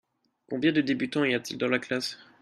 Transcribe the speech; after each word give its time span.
Combien 0.49 0.71
de 0.71 0.81
débutants 0.81 1.25
y 1.25 1.35
a-t-il 1.35 1.59
dans 1.59 1.67
la 1.69 1.77
classe? 1.77 2.17